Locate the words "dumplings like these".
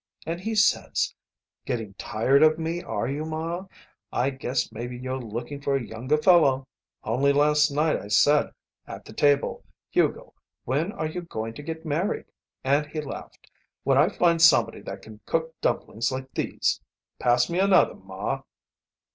15.61-16.81